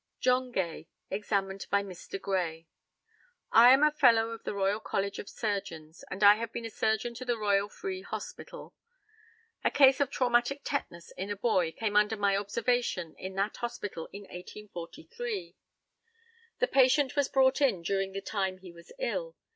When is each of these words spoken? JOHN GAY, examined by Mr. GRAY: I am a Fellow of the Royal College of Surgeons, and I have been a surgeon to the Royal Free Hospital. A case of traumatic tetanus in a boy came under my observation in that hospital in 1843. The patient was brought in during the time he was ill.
JOHN 0.19 0.51
GAY, 0.51 0.87
examined 1.11 1.67
by 1.69 1.83
Mr. 1.83 2.19
GRAY: 2.19 2.65
I 3.51 3.69
am 3.71 3.83
a 3.83 3.91
Fellow 3.91 4.31
of 4.31 4.43
the 4.43 4.55
Royal 4.55 4.79
College 4.79 5.19
of 5.19 5.29
Surgeons, 5.29 6.03
and 6.09 6.23
I 6.23 6.37
have 6.37 6.51
been 6.51 6.65
a 6.65 6.71
surgeon 6.71 7.13
to 7.13 7.23
the 7.23 7.37
Royal 7.37 7.69
Free 7.69 8.01
Hospital. 8.01 8.73
A 9.63 9.69
case 9.69 9.99
of 9.99 10.09
traumatic 10.09 10.61
tetanus 10.63 11.11
in 11.11 11.29
a 11.29 11.35
boy 11.37 11.71
came 11.71 11.95
under 11.95 12.17
my 12.17 12.35
observation 12.35 13.13
in 13.19 13.35
that 13.35 13.57
hospital 13.57 14.09
in 14.11 14.23
1843. 14.23 15.55
The 16.57 16.67
patient 16.67 17.15
was 17.15 17.29
brought 17.29 17.61
in 17.61 17.83
during 17.83 18.13
the 18.13 18.21
time 18.21 18.57
he 18.57 18.71
was 18.71 18.91
ill. 18.97 19.35